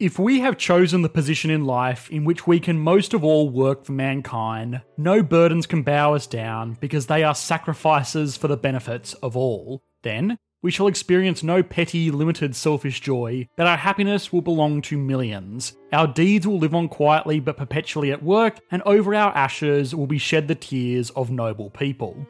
[0.00, 3.50] If we have chosen the position in life in which we can most of all
[3.50, 8.56] work for mankind, no burdens can bow us down because they are sacrifices for the
[8.56, 14.32] benefits of all, then we shall experience no petty, limited, selfish joy, but our happiness
[14.32, 15.76] will belong to millions.
[15.92, 20.06] Our deeds will live on quietly but perpetually at work, and over our ashes will
[20.06, 22.26] be shed the tears of noble people.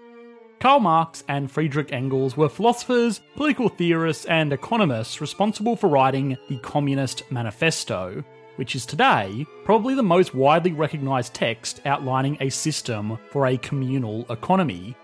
[0.60, 6.58] Karl Marx and Friedrich Engels were philosophers, political theorists, and economists responsible for writing the
[6.58, 8.22] Communist Manifesto,
[8.56, 14.30] which is today probably the most widely recognised text outlining a system for a communal
[14.30, 14.94] economy.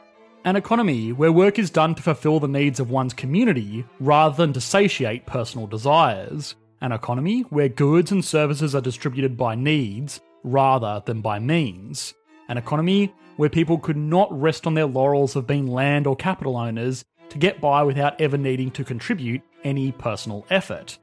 [0.44, 4.52] An economy where work is done to fulfill the needs of one's community rather than
[4.52, 6.54] to satiate personal desires.
[6.82, 12.12] An economy where goods and services are distributed by needs rather than by means.
[12.48, 16.56] An economy where people could not rest on their laurels of being land or capital
[16.56, 20.98] owners to get by without ever needing to contribute any personal effort.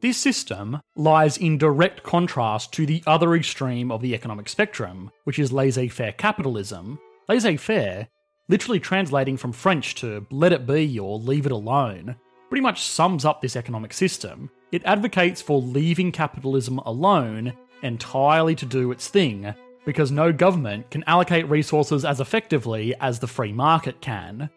[0.00, 5.38] This system lies in direct contrast to the other extreme of the economic spectrum, which
[5.38, 6.98] is laissez faire capitalism.
[7.28, 8.08] Laissez faire,
[8.48, 12.16] literally translating from French to let it be or leave it alone,
[12.50, 14.50] pretty much sums up this economic system.
[14.72, 21.04] It advocates for leaving capitalism alone entirely to do its thing because no government can
[21.06, 24.50] allocate resources as effectively as the free market can.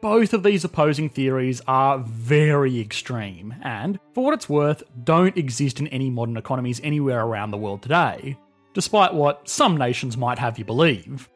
[0.00, 5.78] Both of these opposing theories are very extreme, and, for what it's worth, don't exist
[5.78, 8.38] in any modern economies anywhere around the world today,
[8.72, 11.28] despite what some nations might have you believe.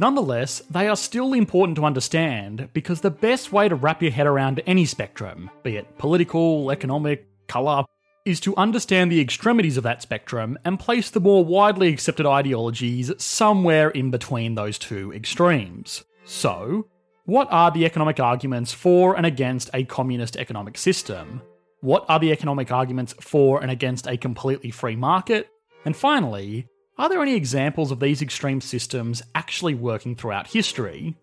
[0.00, 4.26] Nonetheless, they are still important to understand because the best way to wrap your head
[4.26, 7.84] around any spectrum, be it political, economic, colour,
[8.28, 13.10] is to understand the extremities of that spectrum and place the more widely accepted ideologies
[13.16, 16.04] somewhere in between those two extremes.
[16.26, 16.86] So,
[17.24, 21.40] what are the economic arguments for and against a communist economic system?
[21.80, 25.48] What are the economic arguments for and against a completely free market?
[25.86, 26.66] And finally,
[26.98, 31.16] are there any examples of these extreme systems actually working throughout history?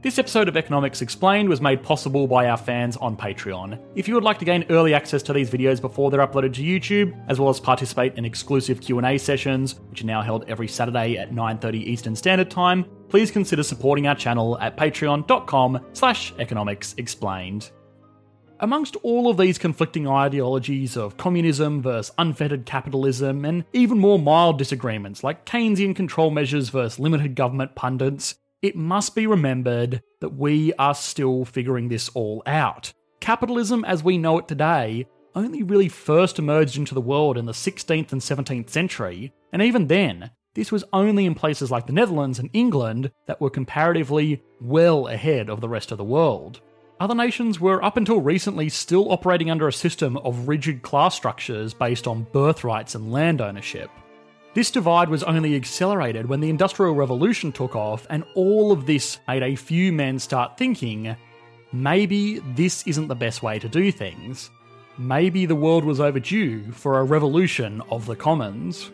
[0.00, 3.80] This episode of Economics Explained was made possible by our fans on Patreon.
[3.96, 6.62] If you would like to gain early access to these videos before they're uploaded to
[6.62, 11.18] YouTube, as well as participate in exclusive Q&A sessions, which are now held every Saturday
[11.18, 17.70] at 9:30 Eastern Standard Time, please consider supporting our channel at patreon.com/economicsexplained.
[18.60, 24.58] Amongst all of these conflicting ideologies of communism versus unfettered capitalism, and even more mild
[24.58, 30.72] disagreements like Keynesian control measures versus limited government pundits, it must be remembered that we
[30.74, 32.92] are still figuring this all out.
[33.20, 37.52] Capitalism as we know it today only really first emerged into the world in the
[37.52, 42.40] 16th and 17th century, and even then, this was only in places like the Netherlands
[42.40, 46.60] and England that were comparatively well ahead of the rest of the world.
[46.98, 51.72] Other nations were up until recently still operating under a system of rigid class structures
[51.72, 53.90] based on birthrights and land ownership.
[54.58, 59.20] This divide was only accelerated when the Industrial Revolution took off, and all of this
[59.28, 61.14] made a few men start thinking
[61.70, 64.50] maybe this isn't the best way to do things.
[64.98, 68.90] Maybe the world was overdue for a revolution of the commons.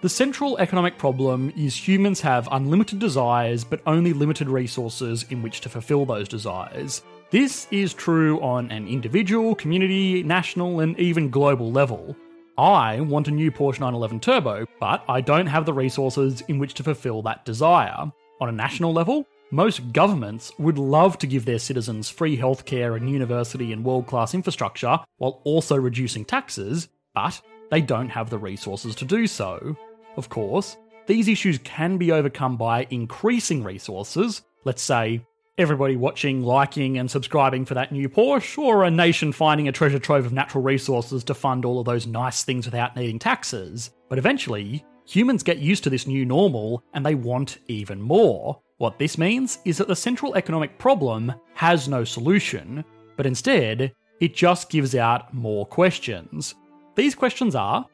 [0.00, 5.60] The central economic problem is humans have unlimited desires but only limited resources in which
[5.60, 7.04] to fulfill those desires.
[7.30, 12.16] This is true on an individual, community, national, and even global level.
[12.56, 16.74] I want a new Porsche 911 Turbo, but I don't have the resources in which
[16.74, 18.12] to fulfill that desire.
[18.40, 23.10] On a national level, most governments would love to give their citizens free healthcare and
[23.10, 27.40] university and world class infrastructure while also reducing taxes, but
[27.72, 29.76] they don't have the resources to do so.
[30.16, 30.76] Of course,
[31.06, 35.26] these issues can be overcome by increasing resources, let's say
[35.58, 39.98] everybody watching, liking, and subscribing for that new Porsche, or a nation finding a treasure
[39.98, 43.90] trove of natural resources to fund all of those nice things without needing taxes.
[44.08, 48.60] But eventually, Humans get used to this new normal and they want even more.
[48.78, 52.84] What this means is that the central economic problem has no solution,
[53.16, 56.54] but instead, it just gives out more questions.
[56.94, 57.86] These questions are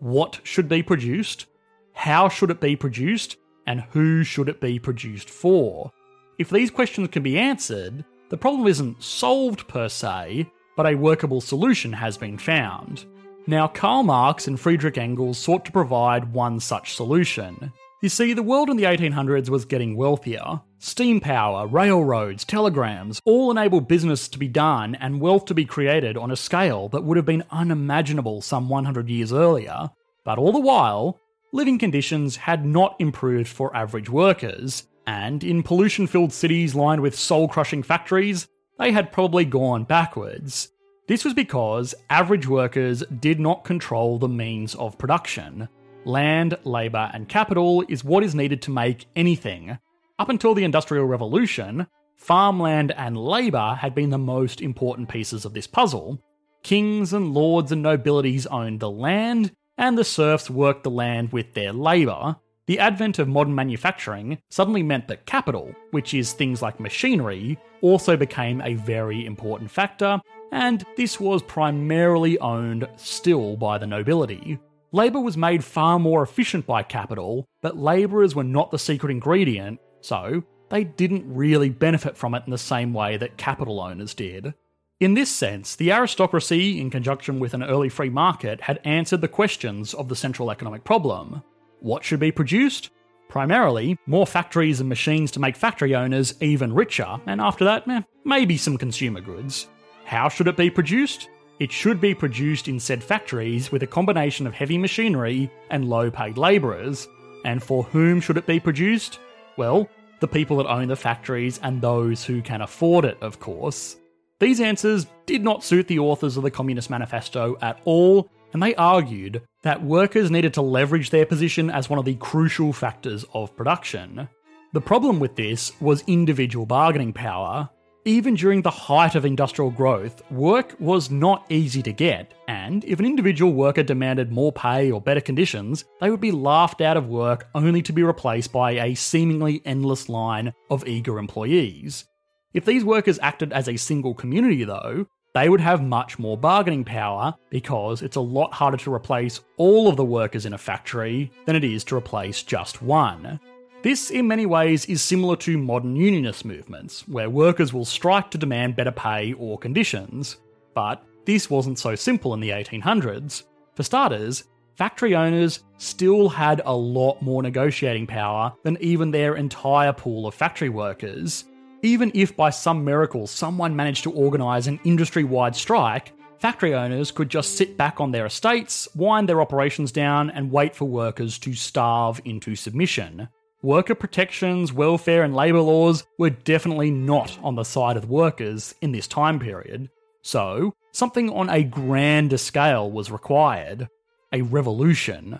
[0.00, 1.46] what should be produced,
[1.92, 3.36] how should it be produced,
[3.66, 5.92] and who should it be produced for?
[6.38, 11.40] If these questions can be answered, the problem isn't solved per se, but a workable
[11.40, 13.04] solution has been found.
[13.46, 17.72] Now, Karl Marx and Friedrich Engels sought to provide one such solution.
[18.02, 20.60] You see, the world in the 1800s was getting wealthier.
[20.78, 26.16] Steam power, railroads, telegrams all enabled business to be done and wealth to be created
[26.16, 29.88] on a scale that would have been unimaginable some 100 years earlier.
[30.24, 31.20] But all the while,
[31.52, 37.18] living conditions had not improved for average workers, and in pollution filled cities lined with
[37.18, 38.48] soul crushing factories,
[38.78, 40.70] they had probably gone backwards.
[41.06, 45.68] This was because average workers did not control the means of production.
[46.04, 49.78] Land, labour, and capital is what is needed to make anything.
[50.18, 51.86] Up until the Industrial Revolution,
[52.16, 56.22] farmland and labour had been the most important pieces of this puzzle.
[56.62, 61.52] Kings and lords and nobilities owned the land, and the serfs worked the land with
[61.52, 62.36] their labour.
[62.66, 68.16] The advent of modern manufacturing suddenly meant that capital, which is things like machinery, also
[68.16, 70.18] became a very important factor,
[70.50, 74.58] and this was primarily owned still by the nobility.
[74.92, 79.78] Labour was made far more efficient by capital, but labourers were not the secret ingredient,
[80.00, 84.54] so they didn't really benefit from it in the same way that capital owners did.
[85.00, 89.28] In this sense, the aristocracy, in conjunction with an early free market, had answered the
[89.28, 91.42] questions of the central economic problem.
[91.84, 92.88] What should be produced?
[93.28, 98.00] Primarily, more factories and machines to make factory owners even richer, and after that, eh,
[98.24, 99.68] maybe some consumer goods.
[100.06, 101.28] How should it be produced?
[101.60, 106.10] It should be produced in said factories with a combination of heavy machinery and low
[106.10, 107.06] paid labourers.
[107.44, 109.18] And for whom should it be produced?
[109.58, 109.86] Well,
[110.20, 113.96] the people that own the factories and those who can afford it, of course.
[114.40, 118.74] These answers did not suit the authors of the Communist Manifesto at all, and they
[118.76, 123.54] argued that workers needed to leverage their position as one of the crucial factors of
[123.56, 124.28] production.
[124.72, 127.68] The problem with this was individual bargaining power.
[128.06, 132.98] Even during the height of industrial growth, work was not easy to get, and if
[132.98, 137.08] an individual worker demanded more pay or better conditions, they would be laughed out of
[137.08, 142.04] work only to be replaced by a seemingly endless line of eager employees.
[142.52, 146.84] If these workers acted as a single community, though, they would have much more bargaining
[146.84, 151.30] power because it's a lot harder to replace all of the workers in a factory
[151.44, 153.40] than it is to replace just one.
[153.82, 158.38] This, in many ways, is similar to modern unionist movements, where workers will strike to
[158.38, 160.36] demand better pay or conditions.
[160.72, 163.42] But this wasn't so simple in the 1800s.
[163.74, 164.44] For starters,
[164.76, 170.34] factory owners still had a lot more negotiating power than even their entire pool of
[170.34, 171.44] factory workers,
[171.84, 177.10] even if by some miracle someone managed to organise an industry wide strike, factory owners
[177.10, 181.38] could just sit back on their estates, wind their operations down, and wait for workers
[181.38, 183.28] to starve into submission.
[183.62, 188.92] Worker protections, welfare, and labour laws were definitely not on the side of workers in
[188.92, 189.90] this time period.
[190.22, 193.88] So, something on a grander scale was required
[194.32, 195.38] a revolution.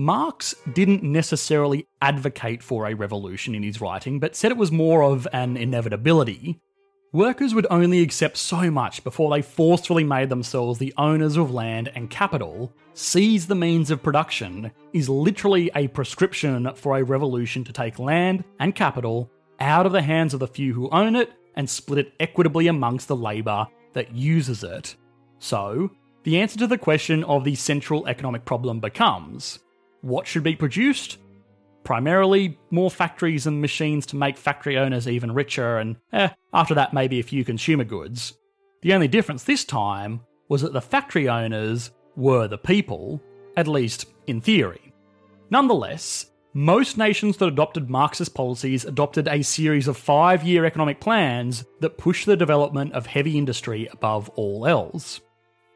[0.00, 5.02] Marx didn't necessarily advocate for a revolution in his writing, but said it was more
[5.02, 6.58] of an inevitability.
[7.12, 11.92] Workers would only accept so much before they forcefully made themselves the owners of land
[11.94, 12.72] and capital.
[12.94, 18.42] Seize the means of production is literally a prescription for a revolution to take land
[18.58, 19.30] and capital
[19.60, 23.06] out of the hands of the few who own it and split it equitably amongst
[23.06, 24.96] the labour that uses it.
[25.40, 25.90] So,
[26.22, 29.58] the answer to the question of the central economic problem becomes
[30.02, 31.18] what should be produced?
[31.84, 36.92] Primarily, more factories and machines to make factory owners even richer, and eh, after that,
[36.92, 38.34] maybe a few consumer goods.
[38.82, 43.22] The only difference this time was that the factory owners were the people,
[43.56, 44.92] at least in theory.
[45.50, 51.64] Nonetheless, most nations that adopted Marxist policies adopted a series of five year economic plans
[51.80, 55.20] that pushed the development of heavy industry above all else.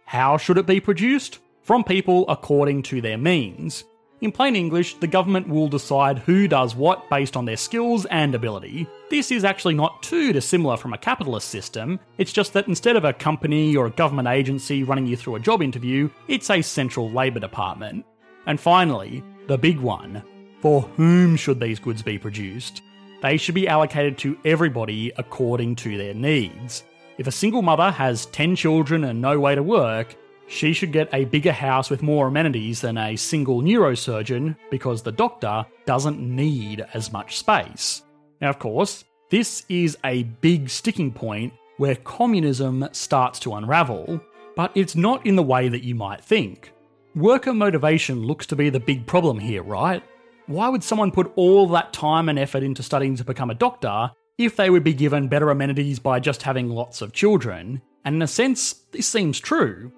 [0.06, 1.38] How should it be produced?
[1.62, 3.84] From people according to their means.
[4.24, 8.34] In plain English, the government will decide who does what based on their skills and
[8.34, 8.86] ability.
[9.10, 13.04] This is actually not too dissimilar from a capitalist system, it's just that instead of
[13.04, 17.10] a company or a government agency running you through a job interview, it's a central
[17.10, 18.06] labour department.
[18.46, 20.22] And finally, the big one
[20.62, 22.80] for whom should these goods be produced?
[23.20, 26.84] They should be allocated to everybody according to their needs.
[27.18, 31.08] If a single mother has 10 children and no way to work, she should get
[31.12, 36.84] a bigger house with more amenities than a single neurosurgeon because the doctor doesn't need
[36.94, 38.02] as much space.
[38.40, 44.20] Now, of course, this is a big sticking point where communism starts to unravel,
[44.54, 46.72] but it's not in the way that you might think.
[47.14, 50.02] Worker motivation looks to be the big problem here, right?
[50.46, 54.10] Why would someone put all that time and effort into studying to become a doctor
[54.36, 57.80] if they would be given better amenities by just having lots of children?
[58.04, 59.90] And in a sense, this seems true.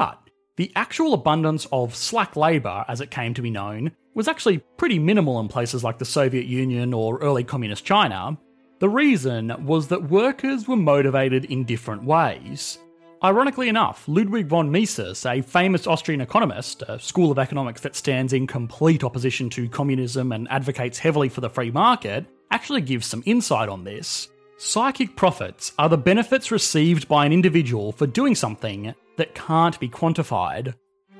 [0.00, 4.56] But the actual abundance of slack labour, as it came to be known, was actually
[4.78, 8.38] pretty minimal in places like the Soviet Union or early communist China.
[8.78, 12.78] The reason was that workers were motivated in different ways.
[13.22, 18.32] Ironically enough, Ludwig von Mises, a famous Austrian economist, a school of economics that stands
[18.32, 23.22] in complete opposition to communism and advocates heavily for the free market, actually gives some
[23.26, 24.28] insight on this.
[24.56, 29.88] Psychic profits are the benefits received by an individual for doing something that can't be
[29.88, 30.74] quantified.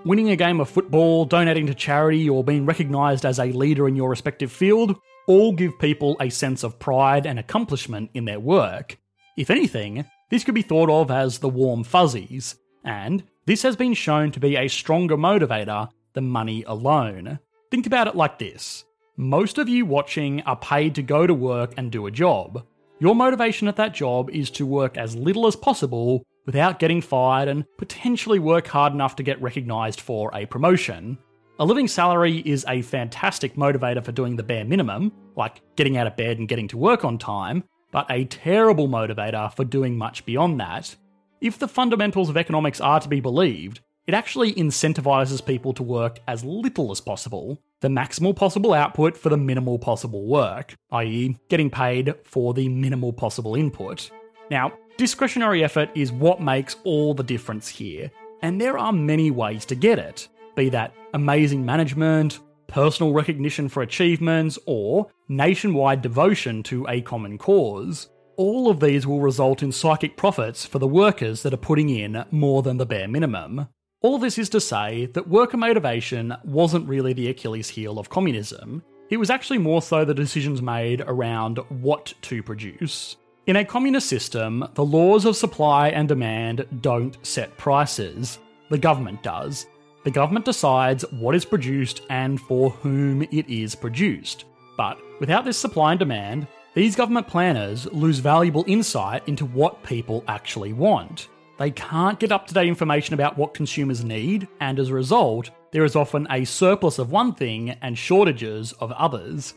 [0.04, 3.95] Winning a game of football, donating to charity, or being recognised as a leader in
[3.95, 8.99] your respective field all give people a sense of pride and accomplishment in their work.
[9.37, 13.95] If anything, this could be thought of as the warm fuzzies, and this has been
[13.95, 17.38] shown to be a stronger motivator than money alone.
[17.71, 18.85] Think about it like this
[19.16, 22.66] most of you watching are paid to go to work and do a job.
[22.99, 27.47] Your motivation at that job is to work as little as possible without getting fired
[27.47, 31.16] and potentially work hard enough to get recognised for a promotion.
[31.61, 36.09] A living salary is a fantastic motivator for doing the bare minimum, like getting out
[36.09, 40.26] of bed and getting to work on time, but a terrible motivator for doing much
[40.26, 40.97] beyond that.
[41.40, 43.78] If the fundamentals of economics are to be believed,
[44.09, 49.28] it actually incentivizes people to work as little as possible, the maximal possible output for
[49.28, 54.11] the minimal possible work, i.e., getting paid for the minimal possible input.
[54.50, 58.11] Now, discretionary effort is what makes all the difference here,
[58.42, 63.83] and there are many ways to get it be that amazing management, personal recognition for
[63.83, 68.11] achievements, or nationwide devotion to a common cause.
[68.37, 72.23] All of these will result in psychic profits for the workers that are putting in
[72.30, 73.69] more than the bare minimum.
[74.02, 78.83] All this is to say that worker motivation wasn't really the Achilles heel of communism.
[79.09, 83.16] It was actually more so the decisions made around what to produce.
[83.47, 88.38] In a communist system, the laws of supply and demand don't set prices.
[88.68, 89.66] The government does,
[90.02, 94.47] the government decides what is produced and for whom it is produced.
[94.76, 100.25] But without this supply and demand, these government planners lose valuable insight into what people
[100.26, 101.28] actually want.
[101.59, 105.50] They can't get up to date information about what consumers need, and as a result,
[105.73, 109.54] there is often a surplus of one thing and shortages of others.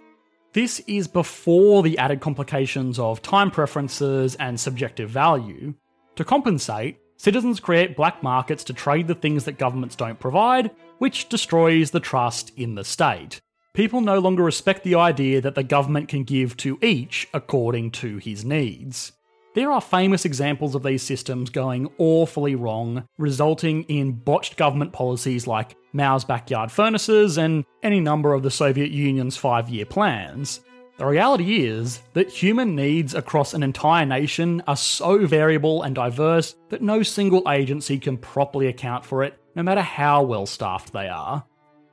[0.54, 5.74] This is before the added complications of time preferences and subjective value.
[6.16, 11.30] To compensate, Citizens create black markets to trade the things that governments don't provide, which
[11.30, 13.40] destroys the trust in the state.
[13.74, 18.18] People no longer respect the idea that the government can give to each according to
[18.18, 19.14] his needs.
[19.56, 25.46] There are famous examples of these systems going awfully wrong, resulting in botched government policies
[25.46, 30.62] like Mao's backyard furnaces and any number of the Soviet Union's five year plans.
[30.98, 36.56] The reality is that human needs across an entire nation are so variable and diverse
[36.70, 41.10] that no single agency can properly account for it, no matter how well staffed they
[41.10, 41.46] are.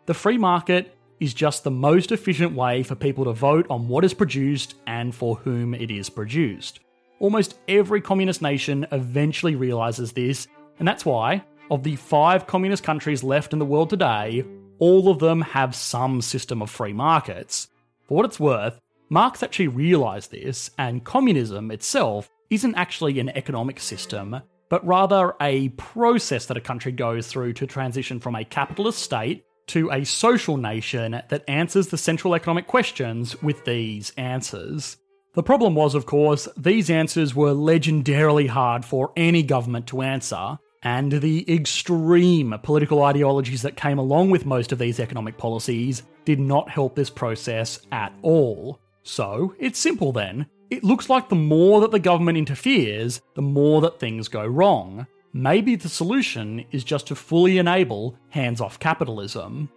[0.07, 4.05] The free market is just the most efficient way for people to vote on what
[4.05, 6.81] is produced and for whom it is produced.
[7.21, 10.49] Almost every communist nation eventually realizes this,
[10.79, 14.43] and that's why, of the five communist countries left in the world today,
[14.79, 17.69] all of them have some system of free markets.
[18.09, 23.81] For what it's worth, Marx actually realised this, and communism itself isn't actually an economic
[23.81, 28.99] system, but rather a process that a country goes through to transition from a capitalist
[28.99, 34.97] state to a social nation that answers the central economic questions with these answers.
[35.33, 40.59] The problem was, of course, these answers were legendarily hard for any government to answer,
[40.83, 46.41] and the extreme political ideologies that came along with most of these economic policies did
[46.41, 48.81] not help this process at all.
[49.05, 50.47] So, it's simple then.
[50.69, 55.07] It looks like the more that the government interferes, the more that things go wrong.
[55.33, 59.71] Maybe the solution is just to fully enable hands off capitalism.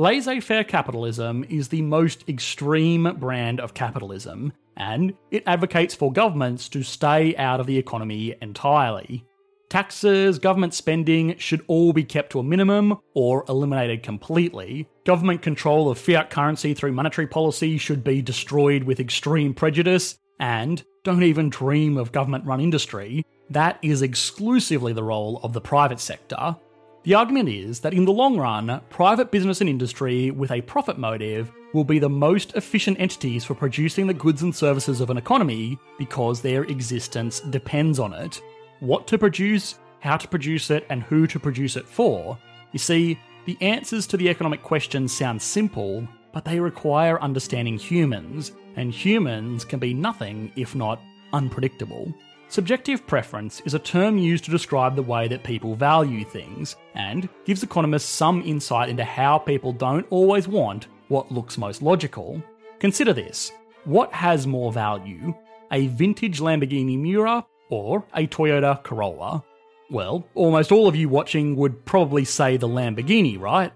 [0.00, 6.68] Laissez faire capitalism is the most extreme brand of capitalism, and it advocates for governments
[6.68, 9.24] to stay out of the economy entirely.
[9.68, 14.88] Taxes, government spending should all be kept to a minimum or eliminated completely.
[15.04, 20.16] Government control of fiat currency through monetary policy should be destroyed with extreme prejudice.
[20.38, 23.26] And don't even dream of government run industry.
[23.50, 26.56] That is exclusively the role of the private sector.
[27.04, 30.98] The argument is that in the long run, private business and industry with a profit
[30.98, 35.16] motive will be the most efficient entities for producing the goods and services of an
[35.16, 38.40] economy because their existence depends on it.
[38.80, 42.36] What to produce, how to produce it, and who to produce it for.
[42.72, 48.52] You see, the answers to the economic questions sound simple, but they require understanding humans,
[48.76, 51.00] and humans can be nothing if not
[51.32, 52.12] unpredictable.
[52.50, 57.28] Subjective preference is a term used to describe the way that people value things, and
[57.44, 62.42] gives economists some insight into how people don't always want what looks most logical.
[62.78, 63.52] Consider this
[63.84, 65.34] what has more value,
[65.72, 69.44] a vintage Lamborghini Miura or a Toyota Corolla?
[69.90, 73.72] Well, almost all of you watching would probably say the Lamborghini, right?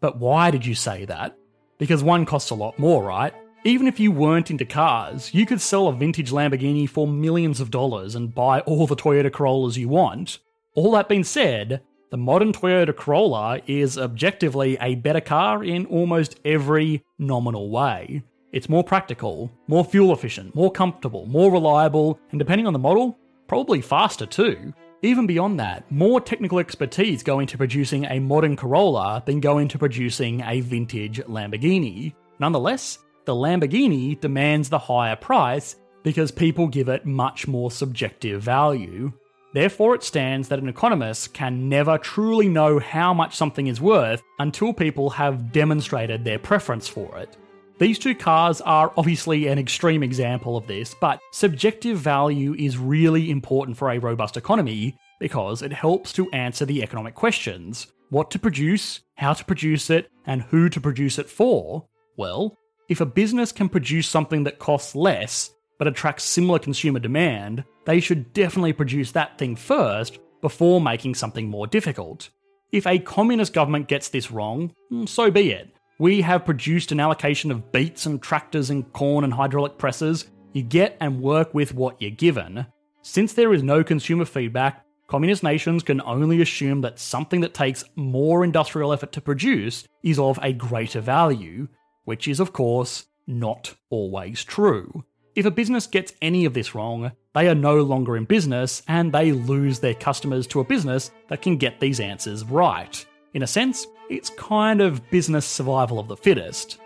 [0.00, 1.36] But why did you say that?
[1.76, 3.34] Because one costs a lot more, right?
[3.64, 7.72] Even if you weren't into cars, you could sell a vintage Lamborghini for millions of
[7.72, 10.38] dollars and buy all the Toyota Corollas you want.
[10.74, 16.38] All that being said, the modern Toyota Corolla is objectively a better car in almost
[16.44, 18.22] every nominal way.
[18.52, 23.18] It's more practical, more fuel efficient, more comfortable, more reliable, and depending on the model,
[23.48, 24.72] probably faster too.
[25.02, 29.78] Even beyond that, more technical expertise go into producing a modern Corolla than go into
[29.78, 32.14] producing a vintage Lamborghini.
[32.38, 39.12] Nonetheless, the Lamborghini demands the higher price because people give it much more subjective value.
[39.52, 44.22] Therefore, it stands that an economist can never truly know how much something is worth
[44.38, 47.36] until people have demonstrated their preference for it.
[47.78, 53.30] These two cars are obviously an extreme example of this, but subjective value is really
[53.30, 58.38] important for a robust economy because it helps to answer the economic questions what to
[58.38, 61.84] produce, how to produce it, and who to produce it for.
[62.16, 62.56] Well,
[62.88, 68.00] if a business can produce something that costs less but attracts similar consumer demand, they
[68.00, 72.30] should definitely produce that thing first before making something more difficult.
[72.72, 75.74] If a communist government gets this wrong, hmm, so be it.
[75.98, 80.26] We have produced an allocation of beets and tractors and corn and hydraulic presses.
[80.52, 82.66] You get and work with what you're given.
[83.02, 87.84] Since there is no consumer feedback, communist nations can only assume that something that takes
[87.96, 91.68] more industrial effort to produce is of a greater value,
[92.08, 95.04] which is, of course, not always true.
[95.34, 99.12] If a business gets any of this wrong, they are no longer in business and
[99.12, 103.04] they lose their customers to a business that can get these answers right.
[103.34, 106.78] In a sense, it's kind of business survival of the fittest.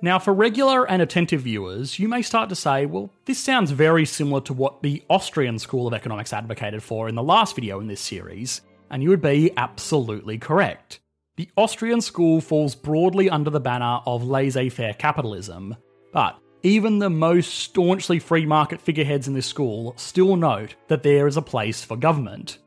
[0.00, 4.06] Now, for regular and attentive viewers, you may start to say, well, this sounds very
[4.06, 7.86] similar to what the Austrian School of Economics advocated for in the last video in
[7.86, 11.00] this series, and you would be absolutely correct.
[11.40, 15.74] The Austrian school falls broadly under the banner of laissez faire capitalism,
[16.12, 21.26] but even the most staunchly free market figureheads in this school still note that there
[21.26, 22.58] is a place for government.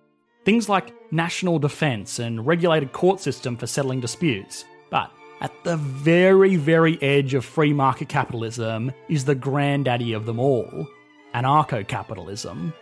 [0.43, 4.65] Things like national defence and regulated court system for settling disputes.
[4.89, 10.39] But at the very, very edge of free market capitalism is the granddaddy of them
[10.39, 10.87] all
[11.35, 12.73] anarcho capitalism.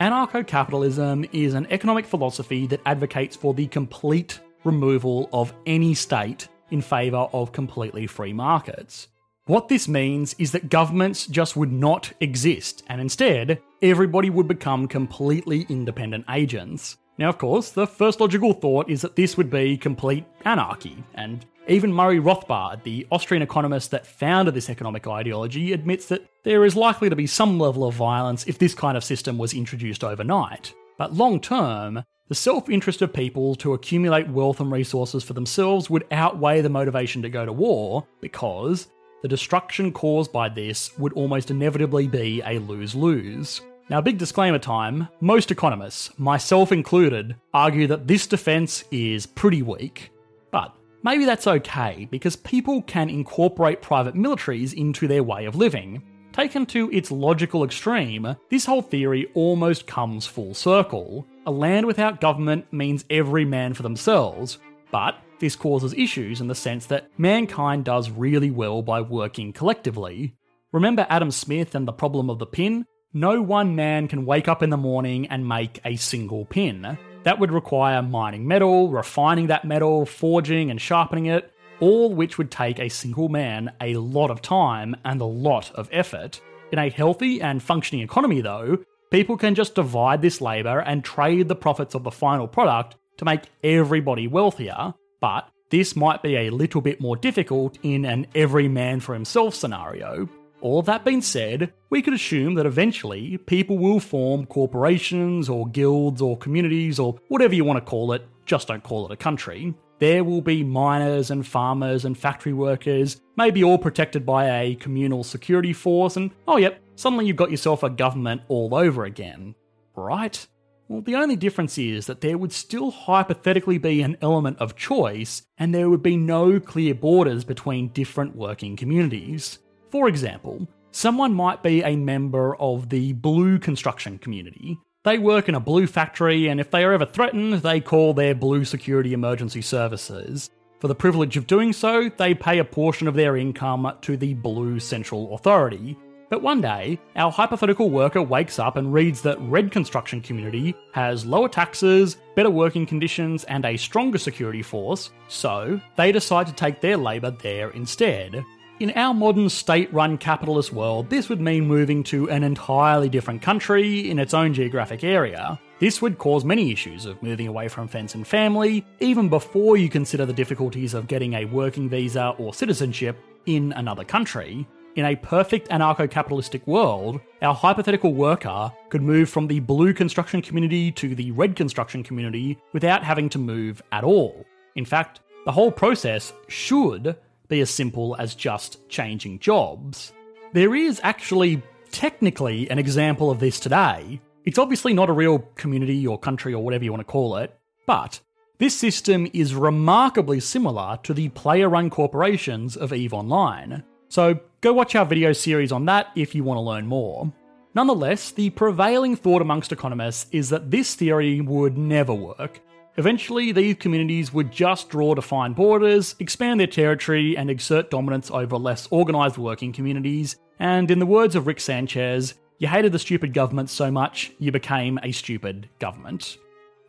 [0.00, 6.48] Anarcho capitalism is an economic philosophy that advocates for the complete removal of any state
[6.70, 9.08] in favour of completely free markets.
[9.46, 14.86] What this means is that governments just would not exist, and instead, everybody would become
[14.86, 16.96] completely independent agents.
[17.18, 21.44] Now, of course, the first logical thought is that this would be complete anarchy, and
[21.68, 26.74] even Murray Rothbard, the Austrian economist that founded this economic ideology, admits that there is
[26.74, 30.72] likely to be some level of violence if this kind of system was introduced overnight.
[30.98, 35.90] But long term, the self interest of people to accumulate wealth and resources for themselves
[35.90, 38.88] would outweigh the motivation to go to war because
[39.22, 43.60] the destruction caused by this would almost inevitably be a lose lose.
[43.88, 50.10] Now, big disclaimer time most economists, myself included, argue that this defence is pretty weak.
[50.50, 56.02] But maybe that's okay because people can incorporate private militaries into their way of living.
[56.32, 61.26] Taken to its logical extreme, this whole theory almost comes full circle.
[61.44, 64.58] A land without government means every man for themselves,
[64.92, 70.36] but this causes issues in the sense that mankind does really well by working collectively.
[70.70, 72.86] Remember Adam Smith and the problem of the pin?
[73.12, 76.96] No one man can wake up in the morning and make a single pin.
[77.24, 82.52] That would require mining metal, refining that metal, forging and sharpening it, all which would
[82.52, 86.40] take a single man a lot of time and a lot of effort.
[86.70, 88.78] In a healthy and functioning economy, though,
[89.12, 93.26] people can just divide this labour and trade the profits of the final product to
[93.26, 98.68] make everybody wealthier, but this might be a little bit more difficult in an every
[98.68, 100.26] man for himself scenario.
[100.62, 106.22] All that being said, we could assume that eventually people will form corporations or guilds
[106.22, 109.74] or communities or whatever you want to call it, just don't call it a country.
[109.98, 115.22] There will be miners and farmers and factory workers, maybe all protected by a communal
[115.22, 119.54] security force, and oh, yep, suddenly you've got yourself a government all over again.
[119.94, 120.46] Right?
[120.88, 125.42] Well, the only difference is that there would still hypothetically be an element of choice,
[125.56, 129.58] and there would be no clear borders between different working communities.
[129.90, 134.78] For example, someone might be a member of the blue construction community.
[135.04, 138.34] They work in a blue factory, and if they are ever threatened, they call their
[138.34, 140.50] blue security emergency services.
[140.78, 144.34] For the privilege of doing so, they pay a portion of their income to the
[144.34, 145.96] Blue Central Authority.
[146.32, 151.26] But one day, our hypothetical worker wakes up and reads that Red Construction Community has
[151.26, 156.80] lower taxes, better working conditions, and a stronger security force, so they decide to take
[156.80, 158.42] their labour there instead.
[158.80, 163.42] In our modern state run capitalist world, this would mean moving to an entirely different
[163.42, 165.60] country in its own geographic area.
[165.80, 169.90] This would cause many issues of moving away from friends and family, even before you
[169.90, 174.66] consider the difficulties of getting a working visa or citizenship in another country.
[174.94, 180.42] In a perfect anarcho capitalistic world, our hypothetical worker could move from the blue construction
[180.42, 184.44] community to the red construction community without having to move at all.
[184.76, 187.16] In fact, the whole process should
[187.48, 190.12] be as simple as just changing jobs.
[190.52, 194.20] There is actually technically an example of this today.
[194.44, 197.58] It's obviously not a real community or country or whatever you want to call it,
[197.86, 198.20] but
[198.58, 203.84] this system is remarkably similar to the player run corporations of EVE Online.
[204.10, 207.30] So go watch our video series on that if you want to learn more.
[207.74, 212.60] Nonetheless, the prevailing thought amongst economists is that this theory would never work,
[212.98, 218.58] Eventually, these communities would just draw defined borders, expand their territory, and exert dominance over
[218.58, 220.36] less organised working communities.
[220.58, 224.52] And in the words of Rick Sanchez, you hated the stupid government so much, you
[224.52, 226.36] became a stupid government.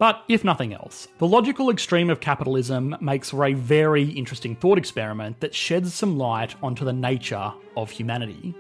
[0.04, 4.78] But if nothing else, the logical extreme of capitalism makes for a very interesting thought
[4.78, 8.54] experiment that sheds some light onto the nature of humanity.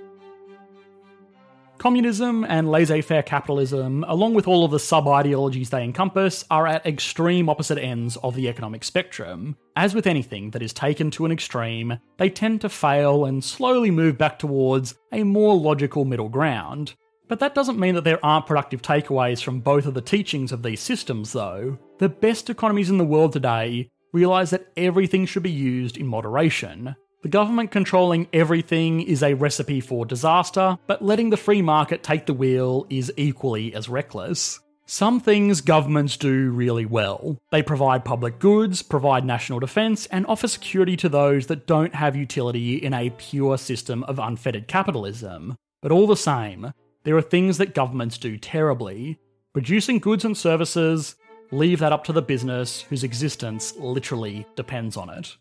[1.80, 6.66] Communism and laissez faire capitalism, along with all of the sub ideologies they encompass, are
[6.66, 9.58] at extreme opposite ends of the economic spectrum.
[9.76, 13.92] As with anything that is taken to an extreme, they tend to fail and slowly
[13.92, 16.94] move back towards a more logical middle ground.
[17.34, 20.62] But that doesn't mean that there aren't productive takeaways from both of the teachings of
[20.62, 21.80] these systems, though.
[21.98, 26.96] The best economies in the world today realise that everything should be used in moderation.
[27.24, 32.28] The government controlling everything is a recipe for disaster, but letting the free market take
[32.28, 34.60] the wheel is equally as reckless.
[34.86, 37.40] Some things governments do really well.
[37.52, 42.16] They provide public goods, provide national defence, and offer security to those that don't have
[42.16, 45.58] utility in a pure system of unfettered capitalism.
[45.82, 46.72] But all the same,
[47.04, 49.20] there are things that governments do terribly.
[49.54, 51.16] Producing goods and services,
[51.52, 55.36] leave that up to the business whose existence literally depends on it.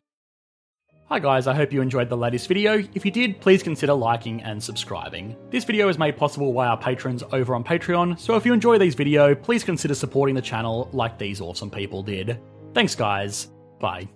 [1.09, 2.83] Hi guys, I hope you enjoyed the latest video.
[2.95, 5.37] If you did, please consider liking and subscribing.
[5.51, 8.79] This video is made possible by our patrons over on Patreon, so if you enjoy
[8.79, 12.41] these videos, please consider supporting the channel like these awesome people did.
[12.73, 13.49] Thanks guys,
[13.79, 14.09] bye.